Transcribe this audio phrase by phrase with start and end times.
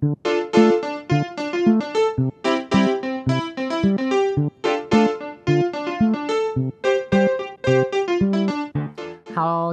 [0.00, 0.14] Hello，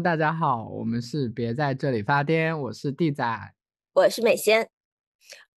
[0.02, 3.24] 大家好，我们是别在这里发癫，我是地仔，
[3.94, 4.68] 我是美仙。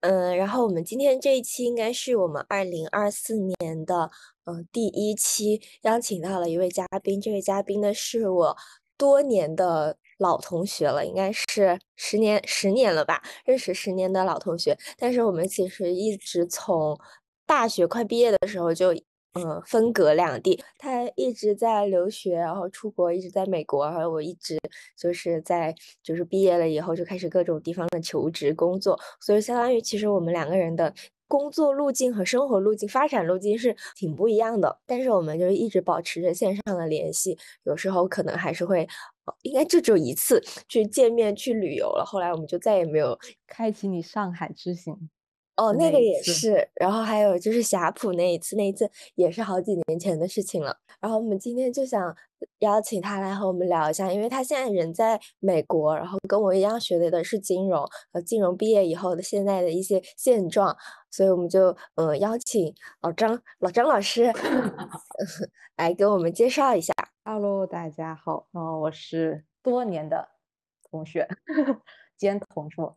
[0.00, 4.10] 嗯，然后我们今天这一期应该是我们二零二四年的
[4.44, 8.56] 呃第一期，邀请到了一位嘉宾，这位嘉宾呢是我
[8.98, 16.98] 多年的老同学了，应该是十年十年了吧，认识十年的老同学，但是我们其实一直从
[17.46, 18.94] 大学快毕业的时候就。
[19.34, 24.58] 嗯，分隔两地，他一直在留学，然后出国，一直在美国，然后我一直
[24.96, 25.72] 就是在
[26.02, 30.92] 就是毕业了以后就开始各种地方的求职工作，所以相当于其实我们两个人的
[31.28, 38.88] 工作路径和生活路径、发展路径是挺不一样的，但是我们就是一直保持着线上的联系，有时候可能还是会，
[39.42, 45.10] 应该就只有一次去见面去旅游了，后来我们就再也没有开启你上海之行。
[45.58, 50.78] 哦，那个也是，然后还有就是霞浦那一次，那一次也是好几年前的事情了。
[51.00, 52.16] 然后我们今天就想
[52.60, 60.76] 邀请他来和我们聊一下，因为他现在人在美国，然后跟我一样学的的是金融，呃，金融毕业以后的现在的一些现状，
[61.10, 64.32] 所以我们就呃邀请老张老张老师
[65.76, 66.94] 来给我们介绍一下。
[67.24, 70.28] Hello，大家好，哦，我是多年的
[70.88, 71.28] 同学
[72.16, 72.96] 兼同桌。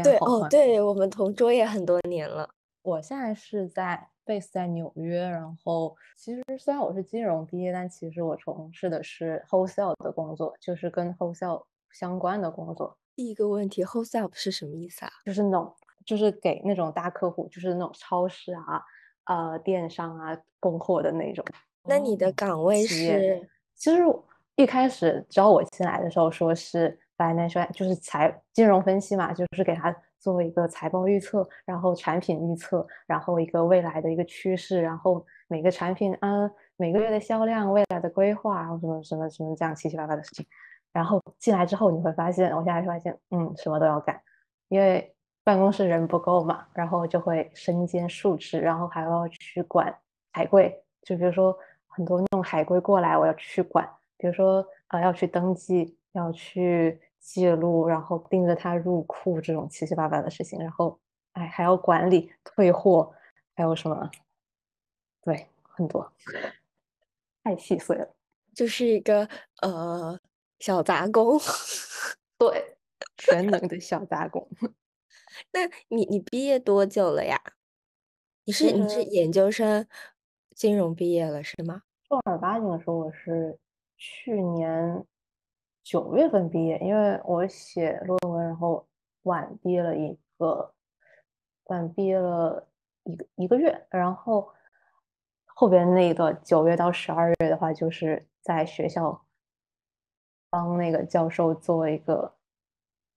[0.00, 2.48] 对哦，对我们同桌也很多年了。
[2.82, 12.96] 我现在是在 base 在纽约，然后其实虽然我是金融毕业，但其实我从事的是 wholesale 的工作，就是跟 wholesale 相关的工作。
[13.14, 15.12] 第一个问题，wholesale 是什么意思啊？
[15.26, 15.74] 就是那种，
[16.06, 18.82] 就是给那种大客户，就是那种超市啊、
[19.26, 21.44] 呃电商啊供货的那种。
[21.84, 23.48] 那你的岗位是？
[23.74, 24.02] 其实
[24.56, 26.98] 一开始招我进来的时候说是。
[27.22, 40.44] Financial 就是财金融分析嘛，就是给他做一个财报预测，然后产品预测，然后一个未来的一个趋势，然后每个产品啊每个月的销量、未来的规划，然后什么什么什么这样七七八八的事情。
[40.92, 44.20] 然后进来之后你会发现，我现在发现，嗯，什么都要干，
[44.68, 45.14] 因为
[45.44, 49.92] 办公室人不够嘛，然后就会身兼数职，然后还要去管
[50.32, 57.00] 海归，就比如说很多那种海归过来，我要去管，比如说呃要去登记，要去。
[57.22, 60.98] 记录，然后盯着他入库这种七七八八的事情，然后
[61.32, 63.14] 哎还要管理退货，
[63.54, 64.10] 还有什么？
[65.22, 66.12] 对，很多，
[67.44, 68.12] 太细碎了，
[68.52, 69.28] 就是一个
[69.62, 70.18] 呃
[70.58, 71.38] 小杂工，
[72.36, 72.76] 对，
[73.16, 74.48] 全能的小杂工。
[75.52, 77.40] 那你你毕业多久了呀？
[78.44, 79.86] 你是你是研究生
[80.56, 81.82] 金融毕业了是吗？
[82.08, 83.56] 正儿八经的说，我是
[83.96, 85.06] 去年。
[85.82, 88.86] 九月份毕业，因为我写论文，然后
[89.22, 90.72] 晚毕业了一个，
[91.64, 92.66] 晚毕业了
[93.04, 94.48] 一个一个月，然后
[95.44, 99.24] 后边那个九月到十二月的话，就是在学校
[100.50, 102.32] 帮那个教授做一个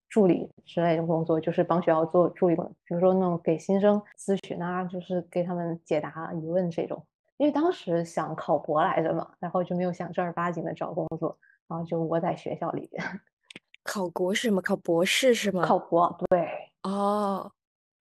[0.10, 7.06] 助理之类的工作，就是帮学校做助理，比如说那种给新生咨询啊，就是给他们解答疑问这种。
[7.38, 11.38] 因为当时想考博来着嘛，然后就没有想正儿八经的找工作。
[11.68, 13.04] 然后就窝在学校里边，
[13.84, 14.62] 考国是吗？
[14.62, 15.66] 考博士是吗？
[15.66, 16.48] 考博对
[16.84, 17.52] 哦。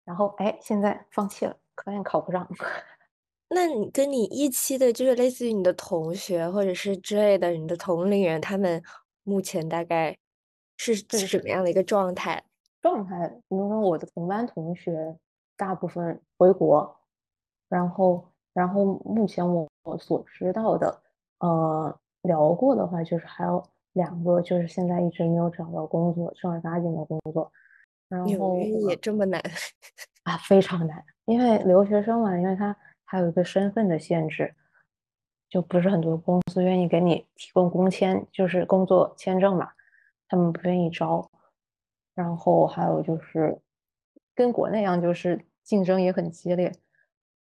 [0.06, 1.56] 然后哎，现在放弃了，
[1.86, 2.48] 发现考不上。
[3.50, 8.82] 那你跟你一期的，就是类似于你的同学或者是之类的，你的同龄人，他们
[9.24, 10.18] 目前大概
[10.78, 12.44] 是是什么样的一个状态？
[12.82, 15.18] 状态，比如说我的同班同学
[15.58, 16.98] 大部分回国，
[17.70, 21.02] 然后然后目前我我所知道的，
[21.40, 22.01] 呃。
[22.24, 27.52] 聊过的话，就是还有两个，就是现在一直没有找到工作，正儿八经的工作。
[28.08, 29.42] 然后也这么难
[30.24, 34.54] 啊，非常难，因为留学生嘛，因为他还有一个身份的限制，
[35.50, 39.72] 就不是很多公司愿意给你提供工签，就是工作签证嘛，
[40.28, 41.30] 他们不愿意招。
[42.14, 43.58] 然后还有就是
[44.36, 46.70] 跟国内一样，就是竞争也很激烈。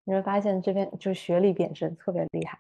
[0.04, 2.58] 你会发现这边就学历贬值特别厉害。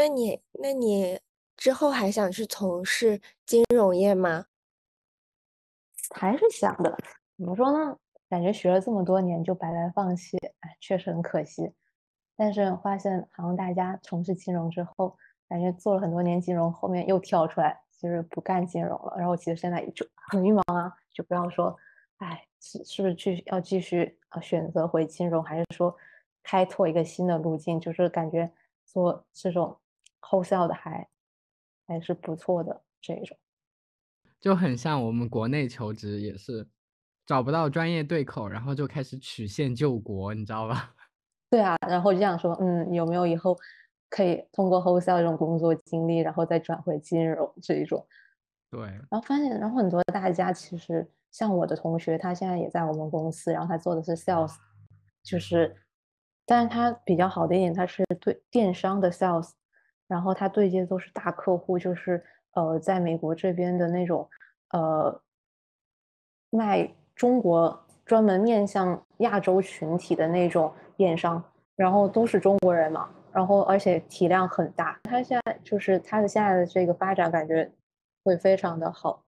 [0.00, 1.20] 那你那你
[1.58, 4.46] 之后还想去从事金融业吗？
[6.14, 6.96] 还是想的，
[7.36, 7.98] 怎么说呢？
[8.26, 11.74] 感觉学了这么多年就白白放弃，哎，确实很可惜。
[12.34, 15.14] 但是发现好像大家从事金融之后，
[15.46, 19.14] 感觉做了很多年金融，后面又跳出来，就是不干金融了。
[19.18, 21.76] 然后其实现在就很迷茫啊，就不要说，
[22.16, 25.94] 哎，是是不是去要继续啊选择回金融，还是说
[26.42, 27.78] 开拓一个新的路径？
[27.78, 28.50] 就是感觉
[28.86, 29.78] 做这种。
[30.20, 31.08] 后效的还
[31.86, 33.36] 还是不错的这种，
[34.40, 36.68] 就很像我们国内求职也是，
[37.26, 40.94] 找不到专业对口，然后就开始曲线救国，你知道吧？
[41.50, 43.58] 对啊，然后就想说，嗯，有没有以后
[44.08, 48.06] 可以通过 wholesale 这种工作经历，然后再转回金融这一种？
[48.70, 54.54] 对，然后发现，然后很多大家其实像我的同学，他现在也在我们公司，然后他做的是 sales，
[55.24, 55.76] 就是，
[56.46, 59.50] 但是他比较好的一点，他是对电商的 sales，
[60.10, 62.20] 然后他对接都是大客户，就是
[62.54, 64.28] 呃，在美国这边的那种
[64.70, 65.22] 呃
[66.50, 71.40] 卖中国专门面向亚洲群体的那种电商，
[71.76, 77.70] 然后都是中国人嘛，然后而且体量很大，他现在就是他的现在的这个发展感觉。
[78.22, 79.24] 会非常的好，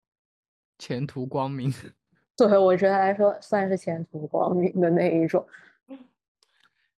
[0.77, 1.73] 前途光明。
[2.37, 5.47] 对我觉得来说，算是前途光明的那一种。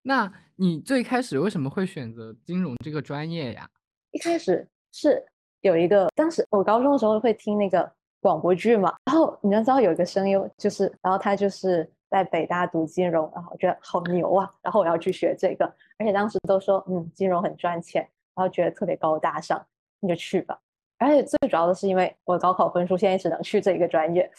[0.03, 3.69] 那你最开始为什么会选择金融这个专业呀？
[4.11, 5.25] 一开始是
[5.61, 7.91] 有一个，当时我高中的时候会听那个
[8.21, 15.65] 广播剧嘛，然后你要知道有一个声优，就是，然后他就是在北大读金融，然后觉得好牛啊，然后我要去学这个，
[15.99, 18.03] 而且当时都说，嗯，金融很赚钱，
[18.35, 19.65] 然后觉得特别高大上，
[20.01, 20.59] 你就去吧。
[20.99, 24.31] 而且最主要的是，因为我高考分数现在只能去这一个专业，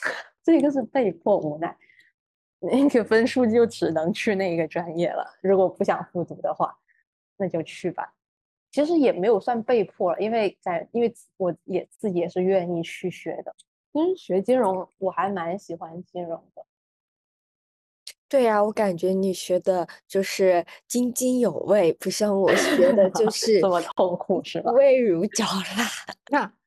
[0.43, 1.75] 这一个是被迫无奈，
[2.71, 5.25] 那个分数就只能去那个专业了。
[5.41, 6.77] 如果不想复读的话，
[7.37, 8.13] 那就去吧。
[8.71, 13.53] 其实也没有算被迫了，因为在因为我也自己也是愿意去学的。
[13.91, 16.65] 其实学金融我还蛮喜欢金融的。
[18.27, 24.71] 对呀，我感觉你学的就是津津有味，不像我学的就 是这么痛苦，是吧？
[24.71, 25.45] 味如嚼
[26.31, 26.49] 蜡。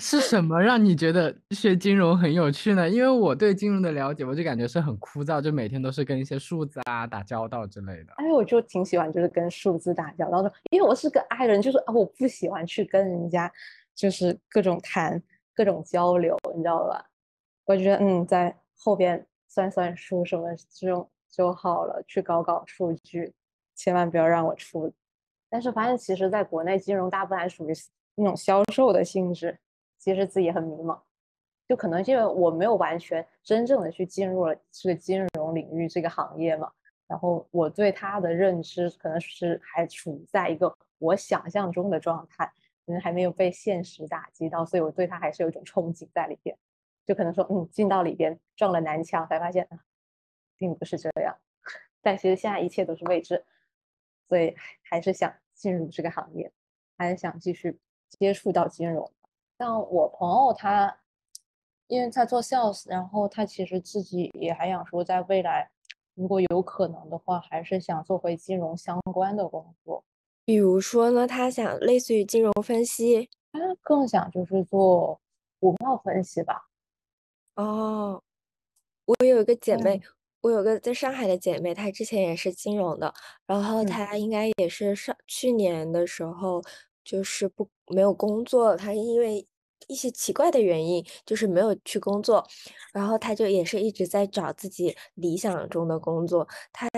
[0.00, 2.88] 是什么让你觉得学金融很有趣呢？
[2.88, 8.12] 因为我对金融的了解，我就感觉是很枯燥，就每天都是跟一些数字啊打交道之类的。
[8.16, 13.52] 哎，我就挺喜欢就是跟数字打交道的，因为我是个 I 人，就是啊，我不喜欢去跟人家
[13.94, 15.22] 就是各种谈、
[15.54, 17.04] 各种交流，你知道吧？
[17.66, 19.26] 我觉得嗯，在后边。
[19.54, 23.34] 算算数什么这种就好了，去搞搞数据，
[23.76, 24.90] 千万不要让我出。
[25.50, 27.72] 但是发现其实在国内金融大部分还属于
[28.14, 29.58] 那种销售的性质，
[30.02, 31.00] 其实自己也很迷茫。
[31.68, 36.70] 就可能因为我没有完全真正的去进入了这个金融领域这个行业嘛，
[37.06, 42.44] 然后我对它的认知可能是还处在一个我想象中的状态，
[42.84, 46.58] 可能还没有被现实打击到，所以我对它还是有一种憧憬在里边。
[47.06, 49.78] 就可能说，嗯，进到里边撞了南墙，才发现啊，
[50.58, 51.38] 并不是这样。
[52.02, 53.44] 但其实现在一切都是未知，
[54.28, 56.52] 所以还是想进入这个行业，
[56.98, 57.78] 还是想继续
[58.08, 59.10] 接触到金融。
[59.62, 60.98] 像我朋友他，
[61.86, 65.70] 因为他做 sales，然后他其实自己也还想说，在未来
[66.14, 70.02] 如果有可能的话，还是想做回金融相关的工作。
[70.44, 75.20] 比如说呢，他想类似于金融分析，他更想就是做
[75.60, 76.68] 股票分析吧。
[77.54, 78.20] 哦，
[79.04, 80.02] 我有一个姐妹，
[80.40, 83.14] 我有个在上海的姐妹，她之前也是金融的，
[83.46, 86.60] 然后她应该也是上去年的时候
[87.04, 89.46] 就是不没有工作，她因为
[89.88, 92.46] 一些奇怪的原因就是没有去工作，
[92.92, 96.88] 然后他就也是一直在找自己理想中的工作，他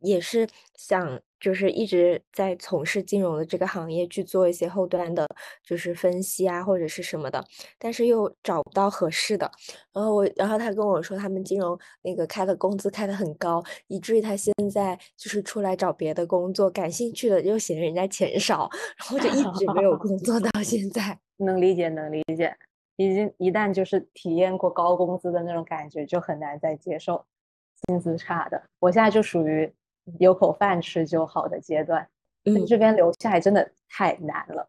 [0.00, 1.20] 也是想。
[1.40, 5.24] 就是一直在从事金融的这个行业去做一些后端的，
[5.64, 7.40] 就是分析啊或者是什么的，
[7.78, 9.48] 但是又找不到合适的。
[9.92, 21.20] 然后我，然后他跟我说，他们金融那个开的工资开的很高，以至于他现在就是出来找别的工作，感兴趣的又嫌人家钱少，然后就一直没有工作到现在。
[21.38, 22.54] 能理解，能理解。
[22.96, 27.24] 已经一旦就是体验过高工资的那种感觉，就很难再接受
[27.86, 28.62] 薪资差的。
[28.78, 29.72] 我现在就属于。
[30.18, 32.08] 有口饭吃就好的阶段，
[32.46, 34.66] 嗯，这边留下来真的太难了。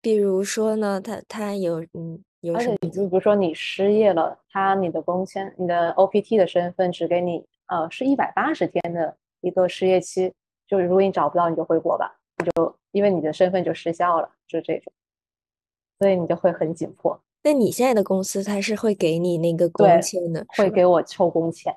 [0.00, 10.32] 比如说呢，他他有嗯有，而且就比如说你失业了，他你的工签、你的 OPT 的身份只给你呃是一百八十天的一个失业期，
[10.66, 14.90] 就是如果你找不到，你就回国吧，你就因为你的身份就失效了，就这种，
[15.98, 17.20] 所以你就会很紧迫。
[17.42, 21.74] 那你现在的公司它是会给你那个工签的，会给我抽工签，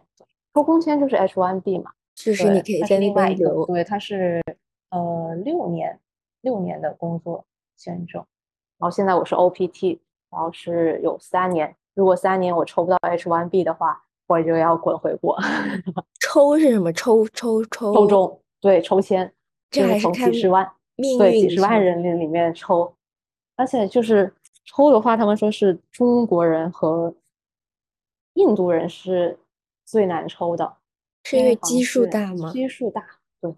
[0.54, 1.92] 抽工签就是 H1B 嘛。
[2.16, 4.42] 就是你可以在那边留，对，它是
[4.90, 5.98] 呃六年
[6.42, 7.46] 六年的工作
[7.78, 8.22] 签证，
[8.78, 10.00] 然后现在我是 OPT，
[10.30, 15.38] 然后是有三年，如果三年我抽不到 H1B 的话，我就要滚回国。
[16.20, 16.92] 抽是什么？
[16.92, 18.42] 抽抽抽抽中？
[18.60, 19.32] 对，抽签，
[19.72, 20.70] 这还是几十万，
[21.18, 22.94] 对，几十万人里里面抽，
[23.60, 27.14] 而且就是抽的话，他们说是中国人和
[28.36, 29.38] 印度人是
[29.84, 30.78] 最难抽的。
[31.26, 32.54] 是因为基数大吗？
[32.54, 33.06] 基数大，
[33.42, 33.54] 对，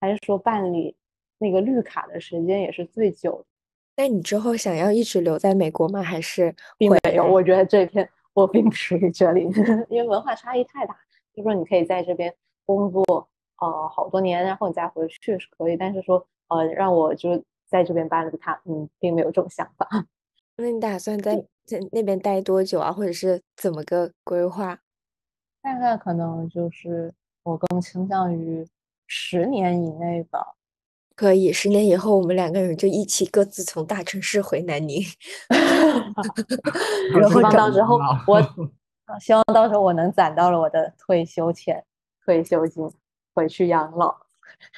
[0.00, 0.96] 还是说办理
[1.38, 3.46] 那个绿卡的时间也是最久？
[3.94, 6.02] 那你之后想要一直留在美国吗？
[6.02, 7.24] 还是并没有？
[7.24, 9.42] 我觉得这片我并不属于这里，
[9.88, 10.98] 因为文化差异太大。
[11.32, 12.34] 就说你可以在这边
[12.64, 13.04] 工作，
[13.60, 19.88] 呃，好多年，然后你再回去是可以，但是说，呃，让我就在这边搬了个他，嗯，并没有这种想法。
[20.56, 22.92] 那你打算在在那边待多久啊？
[22.92, 24.78] 或者是怎么个规划？
[25.62, 28.66] 大概可能就是我更倾向于
[29.06, 30.54] 十年以内吧。
[31.14, 35.02] 可以，十年以后我们两个人就一起各自从大城市回南宁。
[37.12, 38.40] 然后到时候我
[39.20, 41.84] 希望到时候我能攒到了我的退休钱、
[42.24, 42.90] 退休金，
[43.34, 44.25] 回去养老。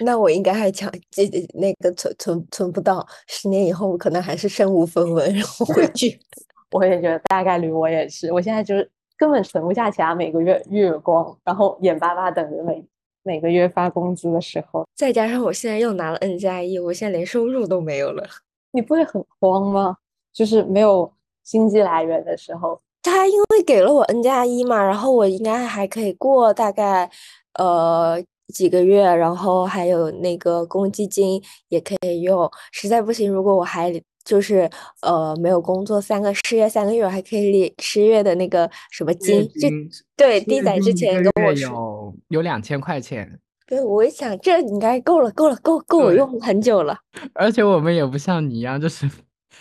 [0.01, 6.19] 那我应该还抢这那个存存存不到，十年以后我可能还是身无分文，然后回去。
[6.73, 12.85] 我也觉得大概率我也是，我现在就是根本存不下钱，每个月月光，然后眼巴巴等着每。
[13.25, 18.27] 每个月发工资的时候，再加上我现在又拿了 N 加一，我现在连收入都没有了。
[18.73, 19.99] 你不会很慌吗？
[20.33, 27.11] 就是没有经济来源的时候，他因为给了我 N 加一嘛，然后我应该还可以过大概
[27.59, 32.51] 呃几个月，然后还有那个公积金也可以用。
[32.73, 33.93] 实在不行，如果我还
[34.25, 34.69] 就是
[35.03, 39.69] 呃没有工作三个失业三个月，我还可以领十月的那个什么金，就
[40.17, 43.39] 对，弟仔之前跟我说有有两千块钱。
[43.67, 46.97] 对，我一想这应该够了，够了，够够我用很久了。
[47.35, 49.07] 而且我们也不像你一样，就是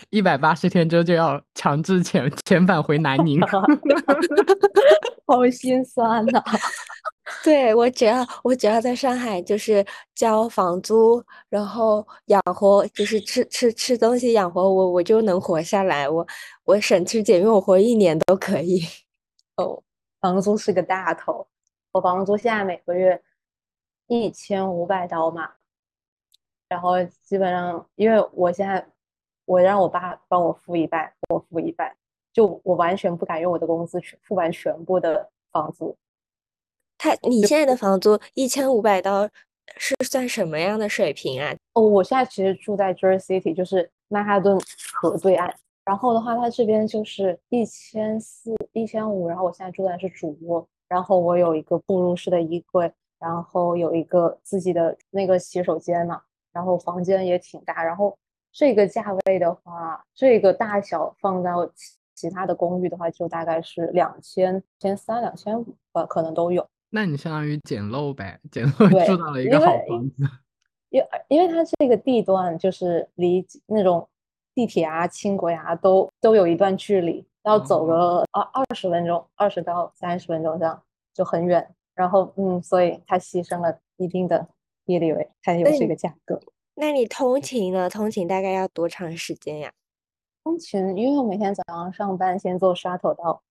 [0.08, 3.38] 一百八十天之后就要强制遣遣返回南宁，
[5.26, 6.42] 好心酸呐。
[7.44, 16.08] 对我只要我只要在上海，就是交房租，然后养活，就是吃吃吃东西养活我，我就能活下来。
[16.08, 16.26] 我
[16.64, 18.80] 我省吃俭用，我活一年都可以。
[19.56, 19.82] 哦，
[20.20, 21.46] 房租是个大头，
[21.92, 23.22] 我房租现在每个月
[24.06, 25.52] 一千五百刀嘛，
[26.68, 28.86] 然后基本上因为我现在
[29.44, 31.96] 我让我爸帮我付一半，我付一半，
[32.32, 35.96] 就我完全不敢用我的工资去付完全部的房租。
[36.98, 39.26] 他，你现在的房租一千五百刀
[39.76, 41.54] 是算什么样的水平啊？
[41.74, 44.58] 哦，我现在其实住在 Jersey City，就是曼哈顿
[44.92, 45.54] 河对岸。
[45.84, 49.26] 然后的话，它这边就是一千四、一千五。
[49.28, 56.20] 然后我现在住的是主卧，然后我有一个步入式的衣柜，然后有一个自己的那个洗手间嘛。
[56.52, 57.84] 然后房间也挺大。
[57.84, 58.14] 然后
[58.52, 61.70] 这个价位的话，这个大小放到
[62.14, 66.66] 其他的公寓的话，就大概是两千、千三、两千五吧，可能都有。
[66.90, 70.24] 那你相当于捡漏呗，捡漏住到了一个好房子。
[70.90, 74.08] 因因为它这个地段就是离那种
[74.54, 81.74] 地铁啊、轻轨啊都都有一段距离，要走个二二十分钟，二十到三十分钟这样就很远。
[81.94, 84.48] 然后嗯，所以它牺牲了一定的
[84.86, 86.40] 地理位，才有这个价格。
[86.74, 87.90] 那你通勤呢？
[87.90, 89.72] 通勤大概要多长时间呀？
[90.44, 93.42] 通勤，因为我每天早上上班，先坐 shuttle 到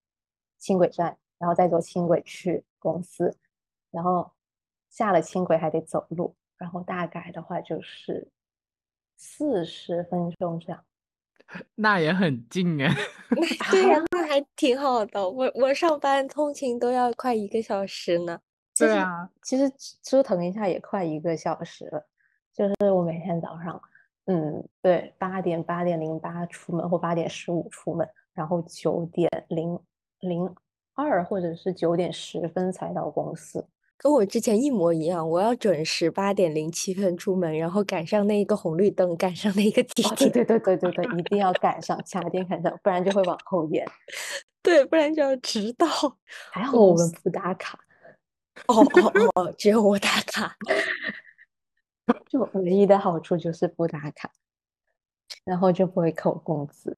[0.58, 1.16] 轻轨站。
[1.38, 3.36] 然后再坐轻轨去公司，
[3.90, 4.32] 然后
[4.88, 8.30] 下了轻轨还得走路，然后大概的话就是
[9.16, 10.84] 四十分钟这样。
[11.76, 12.94] 那也很近哎。
[13.70, 15.28] 对呀， 那还挺好的。
[15.28, 18.40] 我我上班通勤都要快一个小时呢。
[18.76, 22.06] 对啊，其实折腾一下也快一个小时了。
[22.52, 23.80] 就是我每天早上，
[24.26, 29.80] 嗯，对，八点八点零八出门或八点十五出门，然后九点零
[30.20, 30.54] 零。
[30.98, 33.64] 二或者是九点十分才到公司，
[33.96, 35.30] 跟我之前一模一样。
[35.30, 40.28] 我要准时八点零七分出门，然后赶上那一个红绿灯，赶上那一个地铁。
[40.28, 43.88] 对对对对对对，一定要赶上，卡点赶上，不然就会往后延。
[44.60, 45.86] 对，不然就要迟到。
[46.50, 47.78] 还好我们不打卡。
[48.66, 50.56] 哦哦哦，只有我打卡。
[52.28, 54.32] 就唯一的好处就是不打卡，
[55.44, 56.96] 然后就不会扣工资。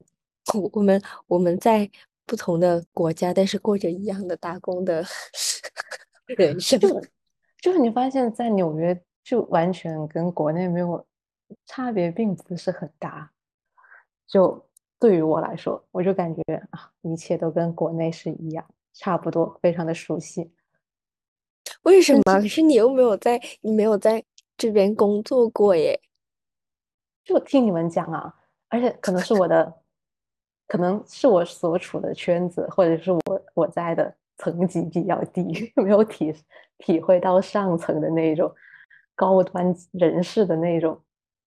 [0.54, 1.90] 我我们我们在。
[2.27, 5.05] 不同的国家，但是过着一样的打工的
[6.37, 6.79] 人生。
[7.61, 11.07] 就是你发现，在纽约就完全跟国内没有
[11.67, 13.33] 差别，并不是很大。
[14.27, 14.65] 就
[14.99, 20.53] 对于我来说，我就感觉啊，一切都跟国内是一样，差不多，非常的熟悉。
[21.83, 22.23] 为什么？
[22.41, 24.25] 可是你又没有在，你没有在
[24.57, 26.00] 这边工作过耶？
[27.25, 28.35] 就听你们讲啊，
[28.69, 29.80] 而且可能是我的。
[30.71, 36.33] 可能是我所处的圈子，或者是我我在的层级比较低， 没有体
[36.79, 38.55] 体会到上层的那种
[39.17, 40.97] 高端人士的那种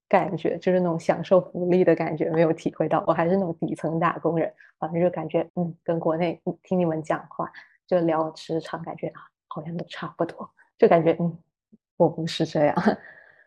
[0.09, 3.01] 感觉，就是那种享受福利的感觉，没有体会到。
[3.07, 7.49] 我还是那种底层打工人，反正就感觉，嗯，跟国内听你们讲话，
[7.87, 11.37] 就聊职场，感觉啊，好像都差不多，就感觉，嗯，
[11.95, 12.75] 我不是这样，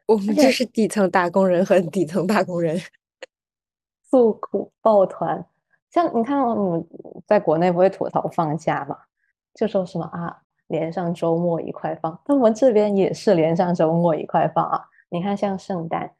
[0.06, 2.80] 我们就是底层打工人和底层打工人，
[4.08, 5.44] 诉苦抱团。
[5.90, 6.86] 像你看，你们
[7.26, 8.96] 在国内不会吐槽放假嘛？
[9.54, 12.20] 就说什么啊，连上周末一块放。
[12.26, 14.84] 那我们这边也是连上周末一块放啊。
[15.08, 16.12] 你看，像圣诞，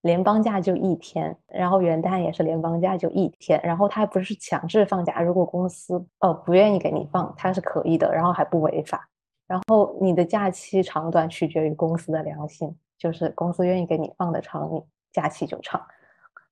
[0.00, 9.08] 联邦假就一天，然后元旦也是联邦假就一天，然后它不是强制放假，如果公司呃不愿意给你放，它是可以的，然后还不违法。
[9.46, 15.80] 然后你的假期长短取决于公司的良心，就是公司愿意给你放的长，你假期就长。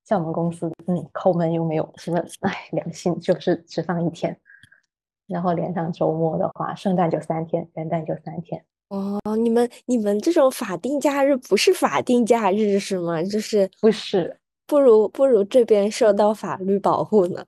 [0.03, 4.39] 像我们公司，嗯，抠门又没有什么，哎，良心就是只放一天，
[5.27, 8.63] 然后连上周末的话，圣诞就三天，元旦就三天。
[8.89, 13.23] 哦，你们你们这种法定假日不是法定假日是吗？
[13.23, 17.45] 就是不是，不如不如这边受到法律保护呢。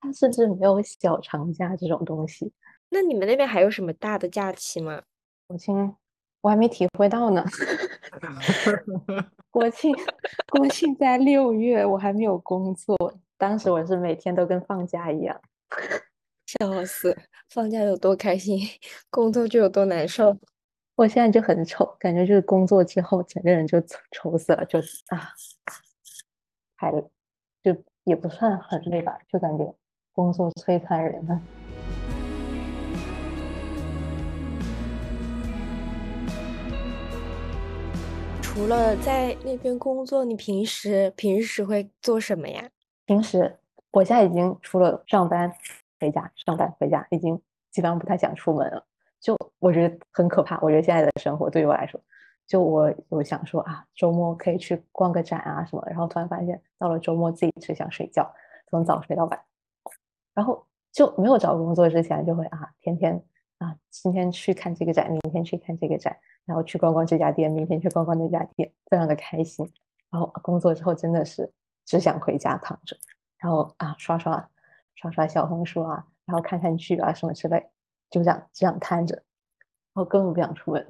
[0.00, 2.52] 它甚至没有小长假这种东西。
[2.90, 5.02] 那你们那边还有什么大的假期吗？
[5.46, 5.94] 国庆
[6.48, 7.44] 我还没体会到呢。
[9.50, 9.94] 国庆
[10.50, 12.96] 国庆在六月，我还没有工作，
[13.36, 15.38] 当时我是每天都跟放假一样，
[16.48, 17.14] 笑死！
[17.50, 18.58] 放假有多开心，
[19.10, 20.34] 工作就有多难受。
[20.94, 24.78] 我现在就很丑，感觉就是工作之后整个人就丑丑死了，就
[25.08, 25.28] 啊，
[26.76, 26.90] 还
[27.62, 29.74] 就也不算很累吧，就感觉
[30.12, 31.38] 工作摧残人了。
[38.58, 42.68] 除了在那边工作，你平时平时会做什么呀？
[43.06, 43.56] 平时
[43.92, 45.48] 我现在已经除了上班
[46.00, 48.84] 回家、上班回家，已经基本上不太想出门了。
[49.20, 50.58] 就我觉得很可怕。
[50.60, 52.00] 我觉得现在的生活对于我来说，
[52.48, 58.28] 就我我想说啊，周末可以去逛个展啊什么，然后突然发现到了周末自己只想睡觉，
[58.68, 59.40] 从早睡到晚，
[60.34, 63.22] 然后就没有找工作之前就会啊，天天
[63.58, 66.16] 啊，今天去看这个展，明天去看这个展。
[66.46, 69.70] 然后去逛逛这家店，明天去逛逛那家店，非常的开心。
[70.10, 71.52] 然后工作之后真的是
[71.84, 72.96] 只想回家躺着，
[73.36, 74.48] 然后啊刷刷
[74.94, 77.68] 刷刷小红书啊，然后看看剧啊什么之类，
[78.08, 80.86] 就这样这样瘫着，然后根本不想出门。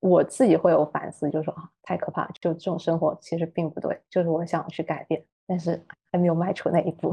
[0.00, 7.10] 我自己会有反思，就说啊太可怕，就这种生活其实并不对，就是我想去改变，但是还没有迈出那一步。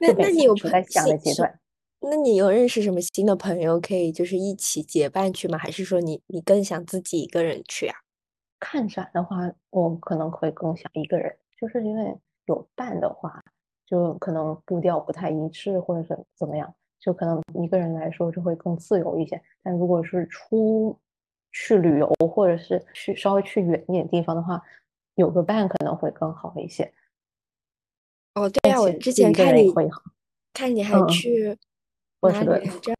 [0.00, 1.60] 那那你有在想的阶段？
[2.10, 5.58] 那你有认识什么新的朋友可以就是一起结伴去吗？
[5.58, 7.96] 还是说你你更想自己一个人去啊？
[8.60, 13.42] 看展的话，我可能会更想一个人，就是因为有伴的话，
[13.86, 19.40] 就可能步调不太一致，或者是怎么样，就可能一个人来说就会更自由一些。
[19.62, 20.98] 但如果是出
[21.52, 24.62] 去旅游，或者是去稍微去远一点地方的话，
[25.16, 26.92] 有个伴可能会更好一些。
[28.34, 29.72] 哦，对呀，我之前看你
[30.52, 31.56] 看你还去。
[32.30, 32.94] 哪里来着？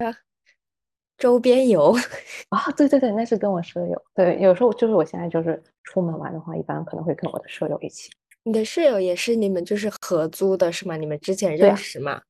[1.16, 1.94] 周边游
[2.50, 4.02] 啊，对对对，那是跟我舍友。
[4.14, 8.10] 对，有时候就是我现在就是出门玩的话，一般可能会跟我的舍友一起。
[8.42, 10.96] 你的舍友也是你们就是合租的是吗？
[10.96, 12.20] 你们之前认识吗？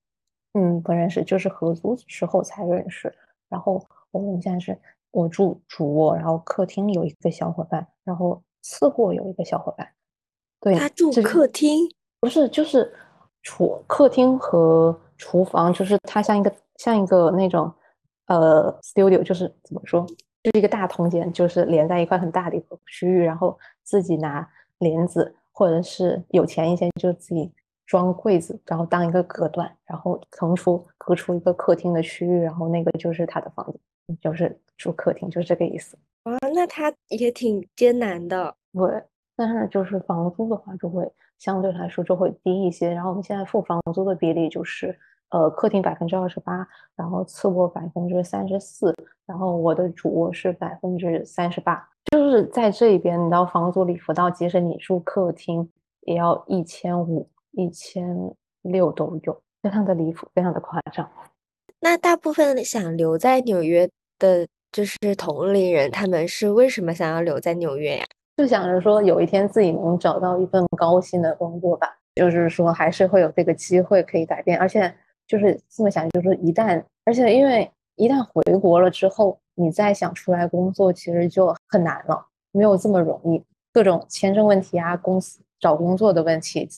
[0.53, 3.13] 嗯，不认识，就是合租时候才认识。
[3.49, 4.79] 然后我们现在是
[5.11, 9.89] 我住主卧，然后客厅有一个小伙伴，然后次卧有一个小伙伴。
[10.61, 11.89] 对，他住客厅？
[12.21, 12.93] 不是，就是
[13.43, 16.55] 厨客厅和厨房，就是它像一个。
[16.77, 17.73] 像一个那种，
[18.27, 20.05] 呃，studio 就是怎么说，
[20.43, 27.53] 就是一个大空间，就是连在一块很大的一个区域，然后自己拿帘子，或者是有钱一些就自己
[27.87, 33.79] 装柜子，然后当一个隔断，然后腾出隔出一个客厅的区域，然后那个就是他的房子，
[34.21, 35.97] 就是住客厅，就是这个意思。
[36.25, 38.55] 啊，那他也挺艰难的。
[38.73, 39.05] 对，
[39.37, 41.09] 但是就是房租的话，就会
[41.39, 42.91] 相对来说就会低一些。
[42.91, 44.99] 然后我们现在付房租的比例就是。
[45.31, 48.95] 呃，客厅百分之二十八，然后次卧百分之三十四，
[49.27, 55.69] 然后我的主卧是百分之三十八，就是在这一边，你到房租里，到即使你住客厅，
[56.03, 58.17] 也要一千五、一千
[58.63, 61.09] 六都有，非常的离谱，非常的夸张。
[61.81, 68.05] 那大部分想留在纽约的，就是同龄人，他们是为什么想要留在纽约呀？
[68.37, 74.95] 就想着说有一天自己能找到一份高薪的工作吧，就是说还是会有这个机会可以改变，而且。
[75.27, 83.43] 就是这么想，就是一旦，而且因为一旦回国了之后，你再想出来工作，其实就很难了，没有这么容易。
[83.73, 86.69] 各种签证问题啊，公司找工作的问题，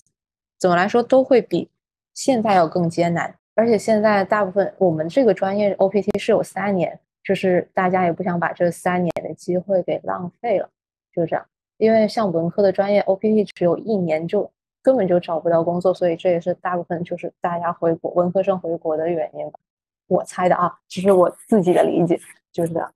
[0.58, 1.68] 怎么来说都会比
[2.14, 3.34] 现在要更艰难。
[3.54, 10.68] 而且现在大部分我们这个专业 OPT 是有三年，就是大家也不想把这三年的机会给浪费了，
[11.12, 11.44] 就这样。
[11.78, 14.50] 因为像文科的专业 OPT 只有一年就。
[14.86, 19.58] 根本就找不到工作，所以这也是大部分就是大家回国文科生回国的原因吧。
[20.06, 22.16] 我猜的啊，只是我自己的理解
[22.52, 22.94] 就是这样。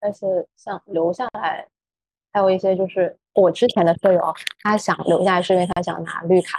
[0.00, 1.68] 但是像留下来，
[2.32, 4.20] 还有一些就是我之前的舍友，
[4.64, 6.58] 他想留下来是因为他想拿绿卡。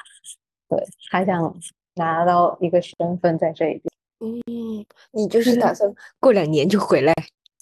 [0.69, 1.53] 对，对，他想
[1.95, 3.83] 拿到一个身份在这一边。
[4.21, 7.13] 嗯，你就是打算 过两年就回来？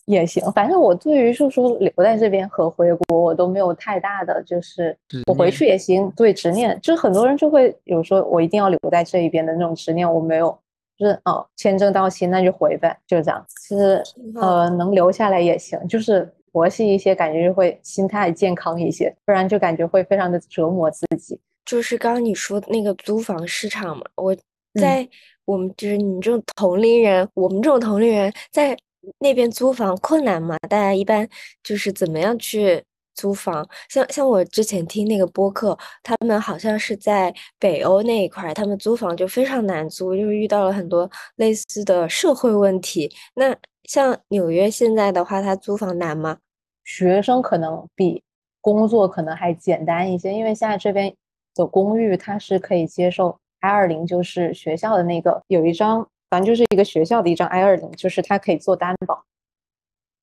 [0.06, 4.96] 也行，反正我对于就是说留在这边和回国，我都没有太大的就是
[5.28, 6.12] 我回去也行。
[6.12, 10.58] 对执念，就是很多人就会有说我一定要留在这一边的那种执念，我没有，
[10.98, 13.46] 就是哦，签证到期那就回呗，就这样。
[13.62, 14.04] 其实
[14.36, 21.40] 呃，能留下来也行，就是佛系一些，感觉就会心态健康一些，不然就感觉会非常的折磨自己。
[21.66, 24.36] 就是刚刚你说那个租房市场嘛，我
[24.82, 25.08] 在
[25.46, 28.78] 我们就是你这种同龄人，我们这种同龄人在。
[29.20, 30.58] 那边租房困难吗？
[30.70, 31.28] 大家一般
[31.64, 32.84] 就是怎么样去
[33.16, 33.68] 租房？
[33.90, 43.12] 像像我之前听那个播客，他们好像是在北欧那一块，他们租房就非常难租，就是遇到了很多类似的社会问题。
[43.36, 46.38] 那像纽约现在的话，它租房难吗？
[46.86, 48.24] 学生可能比
[48.62, 51.14] 工作可能还简单一些，因为现在这边
[51.56, 56.08] 的公寓它是可以接受 I 二零，就是学校的那个有一张。
[56.34, 59.24] 反正就是一个学校的一张 I 二零，就是它可以做担保。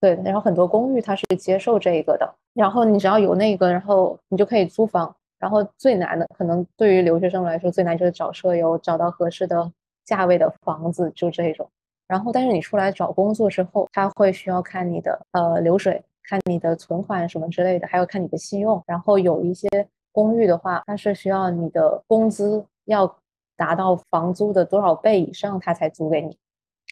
[0.00, 2.34] 对，然后很多公寓它是接受这个的。
[2.52, 5.14] 然后你只要有那个，然后你就可以租房。
[5.38, 9.70] 然后最难的，可能对于留学生来说最难就是找舍友，找到合适的
[10.04, 11.70] 价位的房子，就这种。
[12.08, 18.82] 然后，但是你出来找工作之后，他会需要看你的呃流水，看你的存款什么之类的，还有看你的信用。
[18.84, 19.68] 然后有一些
[20.10, 23.16] 公寓的话，它是需要你的工资要。
[23.60, 26.38] 达到房租的多少倍以上，他才租给你。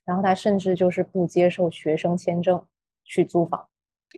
[0.05, 2.63] 然后他甚至就是不接受学生签证
[3.05, 3.67] 去租房，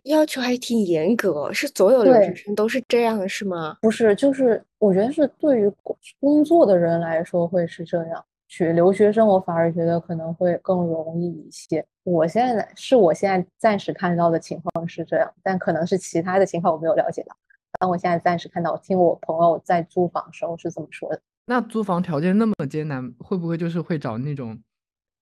[0.03, 1.53] 要求还挺严格。
[1.53, 3.77] 是所有留学生都是这样是吗？
[3.81, 5.71] 不是，就是我觉得是对于
[6.19, 8.25] 工作的人来说会是这样。
[8.49, 11.85] 学留学生，我反而觉得可能会更容易一些。
[12.03, 17.33] 我现在是我现在暂时看到的情况是这样，但可能是其他的情况我没有了解到。
[17.79, 21.21] 但我现在暂时看到，听我朋友在租房时候是这么说的。
[21.45, 24.57] 那租房条件那么艰难，会不会就是会找那种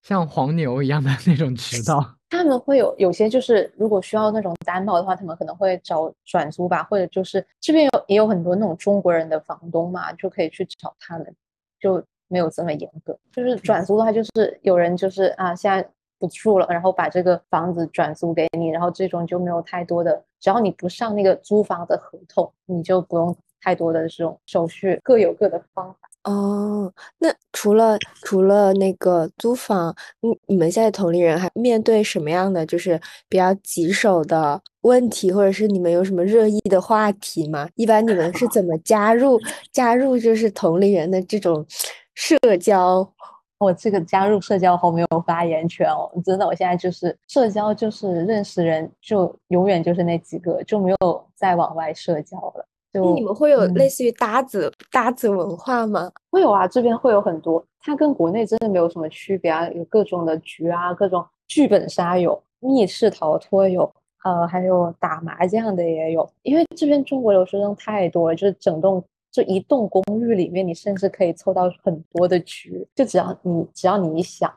[0.04, 2.16] 像黄牛一样的那种渠道？
[2.30, 11.36] 他们会有有些就是如果需要那种担保的话，他们可能会找转租吧，或者就是这边有也有很多那种中国人的房东嘛，就可以去找他们，
[11.80, 13.18] 就没有这么严格。
[13.32, 26.09] 就是转租的话，就是有人就是啊现在不住了，然后把这个房子转租给你，然后这种就没有太多的，只要你不上那个租房的合同，你就不用太多的这种手续，各有各的方法。
[26.26, 37.68] 哦，那除了除了那个租房，你你们现在同龄人还面对什么样的就是比较棘手的问题，或者是你们有什么热议的话题吗？
[37.76, 39.40] 一般你们是怎么加入
[39.72, 41.66] 加入就是同龄人的这种
[42.14, 43.10] 社交？
[43.58, 52.66] 我这个加入社交好没有发言权哦，真的，我现在就是社交就是认识人就永远就是那几个，就没有再往外社交了。
[52.92, 56.12] 就你们会有类似于搭子搭子文化吗？
[56.32, 63.84] 会有啊，这边会有很多，它跟国内真的没有什么区别啊，有各种的局啊，各种剧本杀有，密室逃脱有，
[64.24, 66.28] 呃，还有打麻将的也有。
[66.42, 74.52] 因为这边中国留学生太多了，就是整栋就一栋公寓里面，你甚至可以凑到很多的局，就只要你只要你一想，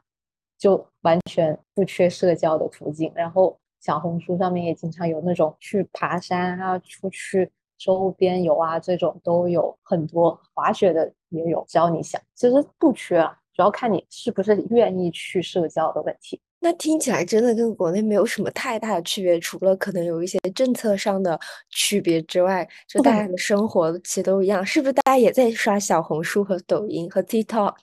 [0.59, 3.13] 就完全不缺社交的途径。
[3.15, 7.51] 然后小红书上面也经常有那种去爬山啊，出去。
[7.83, 16.41] 周边游啊，这种都有很多，滑雪的也有，只要你想，其实不缺啊，主要看你是不是愿意去社交的问题。
[16.61, 21.37] 那听起来真的跟国内没有什么太大的区别，除了可能有一些政策上的
[21.71, 24.65] 区别之外，就大家的生活其实都一样。
[24.65, 27.75] 是不是大家也在刷小红书和抖音和 TikTok？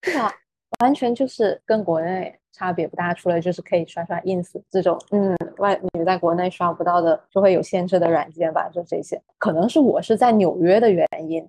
[0.00, 0.32] 对啊，
[0.80, 2.37] 完全就是跟国内。
[2.58, 9.22] 差别不大，除了就是可以刷刷 ins 这种，嗯，外你在国内刷不到的，就会有限制的软件吧，就这些。
[9.38, 11.48] 可能是我是在纽约的原因，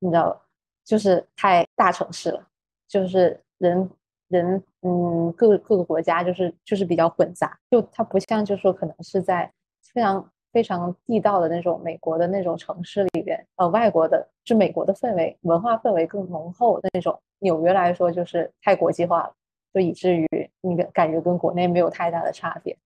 [0.00, 0.42] 你知道，
[0.84, 2.44] 就是太大城市了，
[2.88, 3.88] 就是人
[4.26, 9.48] 人，嗯，各各个国家就是就是比较混杂，就它不像就说可能是在
[9.94, 19.32] 非常非常地道的那种美国的那种城市里边，呃，外国的就美国的氛围文化氛围更浓厚的那种，纽约来说就是太国际化了。
[19.78, 20.26] 就以至于
[20.60, 22.76] 你的感觉跟国内没有太大的差别，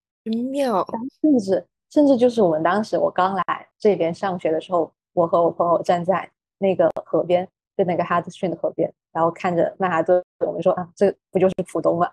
[0.50, 0.86] 妙。
[1.22, 6.28] 甚至甚至就是我们当时我刚来这边上学的时候，我和我朋友站在
[6.58, 12.10] 那个河边，就那个哈德逊的河边，然后看着曼哈顿，我们说啊，这不就是浦东吗？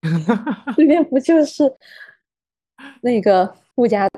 [0.74, 1.70] 这边不就是
[3.02, 4.08] 那个陆家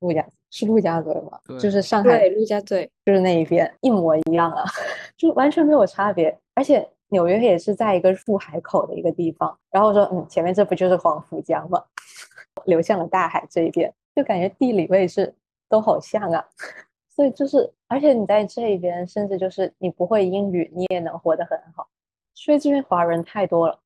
[0.00, 1.38] 陆家是陆家嘴吗？
[1.60, 4.64] 就是上海陆家嘴，就是那一边一模一样啊，
[5.16, 6.88] 就完全没有差别，而且。
[7.10, 11.82] 纽约也是在一个入海口的一个地方，然后说，嗯，前面这不就是黄浦江吗？
[12.66, 15.34] 流向了大海这一边，就感觉地理位置
[15.68, 16.44] 都好像啊，
[17.08, 21.88] 所以就是而且你在这一边，甚至就是你不会英语，你也能活得很好。
[22.34, 23.78] 所以这边华人太多了，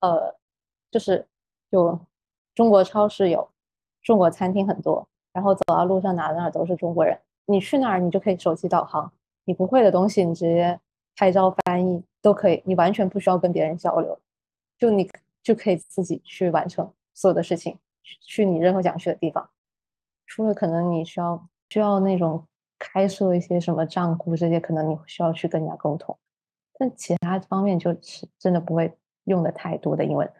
[0.00, 0.34] 呃，
[0.90, 1.26] 就是
[1.70, 1.98] 就
[2.54, 3.48] 中国超市有，
[4.02, 7.18] 中国餐厅很多，然后走到路上哪哪都是中国人。
[7.46, 9.10] 你去哪儿，你就可以手机导航，
[9.44, 10.78] 你不会的东西，你直接
[11.16, 14.18] 拍照翻译都可以，你完全不需要跟别人交流，
[14.78, 15.10] 就你
[15.42, 17.78] 就可以自己去完成所有的事情，
[18.26, 19.50] 去你任何想去的地方。
[20.24, 22.46] 除了可能你需要需要那种
[22.78, 26.16] 开设一些什么账户这些，可能你需要去跟人家沟通。
[26.78, 30.32] 但其他方面就是真的不会用的太多的英文。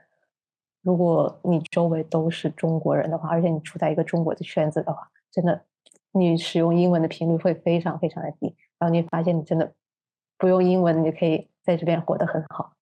[0.81, 5.64] 如果你周围都是中国人的话，而且你处在一个中国的圈子的话，真的
[6.12, 8.57] 你使用英文的频率会非常非常的低。
[8.79, 9.73] 然后你发现你真的
[10.37, 12.72] 不用英文，你可以在这边活得很好。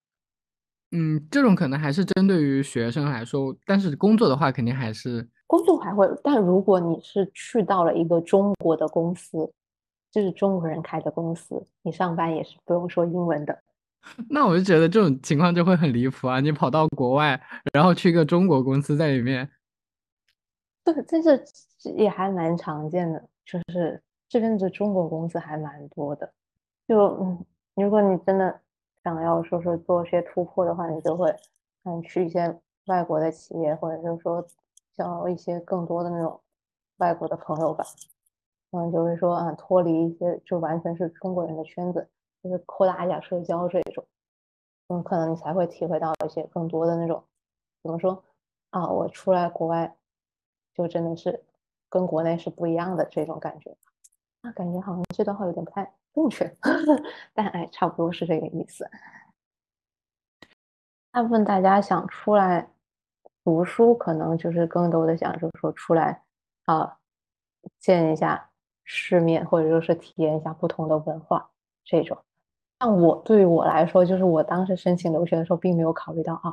[0.92, 6.08] 嗯，这种可能还是针对于学生来说，但是工作的话肯定还是工作还会。
[6.22, 9.52] 但如果你是去到了一个中国的公司。
[10.12, 13.56] 就是中国人开的公司，你上班也是不用说英文的。
[14.28, 16.40] 那我就觉得这种情况就会很离谱啊！
[16.40, 17.40] 你跑到国外，
[17.72, 19.48] 然后去一个中国公司在里面，
[20.82, 21.44] 对，但是
[21.94, 26.32] 也还蛮常见的，就是这边的中国公司还蛮多的。
[26.88, 28.60] 就嗯，如果你真的
[29.02, 31.34] 想要说说做些突破的话，你就会
[31.84, 34.46] 嗯去一些外国的企业，或者就是说
[34.94, 36.40] 交一些更多的那种
[36.98, 37.84] 外国的朋友吧。
[38.72, 42.08] 嗯，就会说啊，脱离一些就完全是中国人的圈子，
[42.42, 44.04] 就是扩大一下社交这一种，
[44.88, 47.24] 嗯，可能你才会体会到一些更多的那种，
[47.82, 48.22] 怎么说
[48.70, 48.88] 啊？
[48.88, 49.96] 我出来国外，
[50.72, 51.42] 就真的是
[51.88, 53.76] 跟国内是不一样的这种感觉。
[54.42, 56.53] 那感觉好像这段话有点不太正确，
[57.35, 58.88] 但哎，差不多是这个意思。
[61.12, 62.68] 大部分大家想出来
[63.44, 66.23] 读书，可能就是更多的想就是说出来
[66.66, 66.99] 啊，
[67.79, 68.46] 见一下。
[68.92, 71.49] 世面，或者说是体验一下不同的文化，
[71.85, 72.18] 这种。
[72.81, 76.53] 像我对于我来说，就是我当时申请留学的时候，并没有考虑到啊，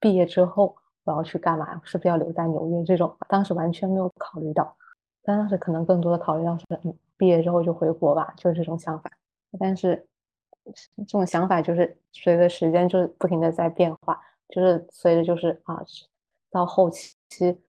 [0.00, 4.76] 毕业之后我要去干嘛，是不是要留在纽约这种，当时完全没有考虑到。
[5.26, 6.64] 当时可能更多的考虑到是，
[7.16, 9.10] 毕业之后就回国吧，就是这种想法。
[9.58, 10.06] 但是
[10.96, 15.82] 这种想法就是随着时间就是不停的在变化，就是随着就是啊，
[16.50, 17.14] 到后期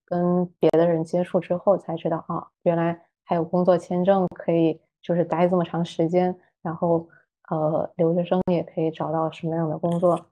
[0.06, 3.02] 跟别的人接触之后才知道啊，原来。
[3.30, 7.06] 还有工作签证可以，就是待这么长时间，然后
[7.50, 10.28] 呃，留学生也可以找到什么样的工作，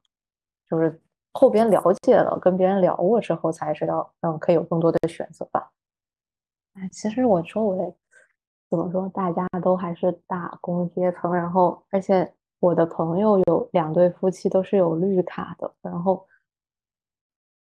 [0.69, 1.01] 就是
[1.33, 5.73] 后边了解了，跟别人聊过之后才知道，嗯，可以有更多的选择吧。
[6.75, 7.93] 哎，其实我周围
[8.69, 16.27] 怎么说，大家都还是打工阶层，然后而且我的朋友有两对夫妻都是有绿卡的，然后。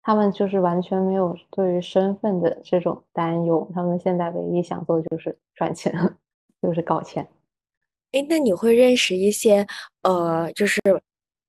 [0.01, 5.93] 他们就是完全没有对于身份的这种担忧，他们现在唯一想做的就是赚钱，
[6.63, 7.27] 就是搞钱。
[8.13, 9.67] 哎，那你会认识一些
[10.01, 10.81] 呃，就是